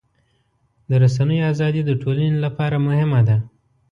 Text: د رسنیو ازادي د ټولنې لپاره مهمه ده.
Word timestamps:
د 0.89 0.91
رسنیو 1.03 1.47
ازادي 1.53 1.81
د 1.85 1.91
ټولنې 2.01 2.37
لپاره 2.45 2.77
مهمه 2.87 3.21
ده. 3.27 3.37